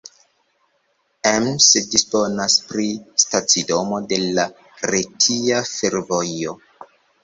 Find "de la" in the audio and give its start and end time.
4.17-4.51